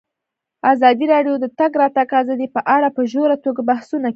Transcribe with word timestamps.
ازادي 0.71 1.05
راډیو 1.13 1.33
د 1.39 1.41
د 1.43 1.45
تګ 1.59 1.71
راتګ 1.81 2.09
ازادي 2.21 2.47
په 2.55 2.61
اړه 2.75 2.87
په 2.95 3.01
ژوره 3.11 3.35
توګه 3.45 3.61
بحثونه 3.69 4.07
کړي. 4.09 4.09